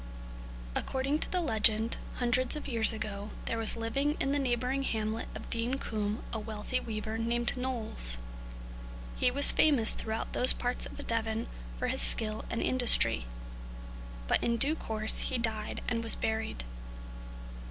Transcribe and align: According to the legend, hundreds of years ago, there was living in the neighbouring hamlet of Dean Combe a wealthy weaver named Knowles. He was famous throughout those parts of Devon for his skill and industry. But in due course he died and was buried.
According 0.73 1.19
to 1.19 1.31
the 1.31 1.41
legend, 1.41 1.97
hundreds 2.15 2.55
of 2.55 2.67
years 2.67 2.91
ago, 2.91 3.29
there 3.45 3.59
was 3.59 3.75
living 3.75 4.15
in 4.19 4.31
the 4.31 4.39
neighbouring 4.39 4.81
hamlet 4.81 5.27
of 5.35 5.47
Dean 5.51 5.75
Combe 5.77 6.23
a 6.33 6.39
wealthy 6.39 6.79
weaver 6.79 7.19
named 7.19 7.55
Knowles. 7.55 8.17
He 9.15 9.29
was 9.29 9.51
famous 9.51 9.93
throughout 9.93 10.33
those 10.33 10.53
parts 10.53 10.87
of 10.87 11.05
Devon 11.05 11.45
for 11.77 11.87
his 11.89 12.01
skill 12.01 12.43
and 12.49 12.63
industry. 12.63 13.25
But 14.27 14.43
in 14.43 14.57
due 14.57 14.73
course 14.73 15.19
he 15.19 15.37
died 15.37 15.81
and 15.87 16.01
was 16.01 16.15
buried. 16.15 16.63